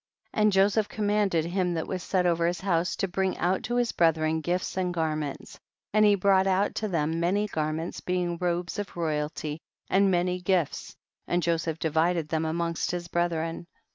76. 0.33 0.41
And 0.41 0.51
Joseph 0.51 0.89
commanded 0.89 1.45
him 1.45 1.75
that 1.75 1.85
was 1.85 2.01
set 2.01 2.25
over 2.25 2.47
his 2.47 2.61
house 2.61 2.95
to 2.95 3.07
bring 3.07 3.37
out 3.37 3.61
to 3.65 3.75
his 3.75 3.91
brethren 3.91 4.41
gifts 4.41 4.75
and 4.75 4.91
garments, 4.91 5.59
and 5.93 6.03
he 6.03 6.15
brought 6.15 6.47
out 6.47 6.73
to 6.73 6.87
I 6.87 7.01
hem 7.01 7.19
many 7.19 7.47
garments 7.47 7.99
being 8.01 8.39
robes 8.39 8.79
of 8.79 8.97
royalty 8.97 9.59
and 9.91 10.09
many 10.09 10.41
gifts, 10.41 10.95
and 11.27 11.43
Joseph 11.43 11.77
divided 11.77 12.29
them 12.29 12.45
amongst 12.45 12.89
his 12.89 13.07
brethren. 13.09 13.67